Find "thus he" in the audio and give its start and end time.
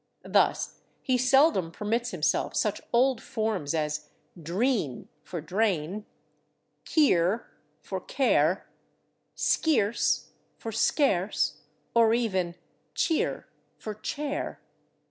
0.25-1.15